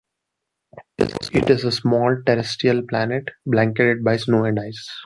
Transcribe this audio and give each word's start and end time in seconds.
It 0.97 1.51
is 1.51 1.63
a 1.63 1.71
small, 1.71 2.23
terrestrial 2.25 2.81
planet 2.81 3.25
blanketed 3.45 4.03
by 4.03 4.17
snow 4.17 4.45
and 4.45 4.59
ice. 4.59 4.89